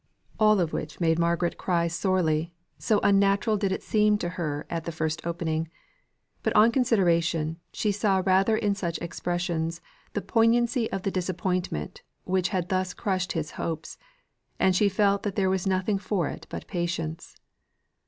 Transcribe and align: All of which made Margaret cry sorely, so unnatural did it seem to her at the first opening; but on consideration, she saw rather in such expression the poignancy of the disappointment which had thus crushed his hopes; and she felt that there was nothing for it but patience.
All 0.39 0.59
of 0.59 0.73
which 0.73 0.99
made 0.99 1.19
Margaret 1.19 1.59
cry 1.59 1.85
sorely, 1.87 2.51
so 2.79 2.99
unnatural 3.03 3.55
did 3.55 3.71
it 3.71 3.83
seem 3.83 4.17
to 4.17 4.29
her 4.29 4.65
at 4.67 4.85
the 4.85 4.91
first 4.91 5.23
opening; 5.27 5.67
but 6.41 6.55
on 6.55 6.71
consideration, 6.71 7.57
she 7.71 7.91
saw 7.91 8.23
rather 8.25 8.57
in 8.57 8.73
such 8.73 8.97
expression 8.97 9.69
the 10.13 10.23
poignancy 10.23 10.91
of 10.91 11.03
the 11.03 11.11
disappointment 11.11 12.01
which 12.23 12.49
had 12.49 12.69
thus 12.69 12.95
crushed 12.95 13.33
his 13.33 13.51
hopes; 13.51 13.99
and 14.59 14.75
she 14.75 14.89
felt 14.89 15.21
that 15.21 15.35
there 15.35 15.51
was 15.51 15.67
nothing 15.67 15.99
for 15.99 16.27
it 16.27 16.47
but 16.49 16.65
patience. 16.65 17.37